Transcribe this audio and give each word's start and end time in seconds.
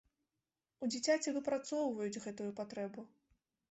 У 0.85 0.89
дзіцяці 0.95 1.35
выпрацоўваюць 1.37 2.21
гэтую 2.27 2.51
патрэбу. 2.65 3.11